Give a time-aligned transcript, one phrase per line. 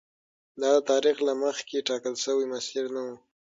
[0.61, 3.09] دا د تاریخ له مخکې ټاکل شوی مسیر نه و.